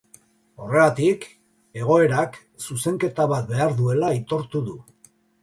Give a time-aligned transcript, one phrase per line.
[0.61, 1.27] Horregatik,
[1.81, 4.77] egoerak zuzenketa bat behar duela aitortu du.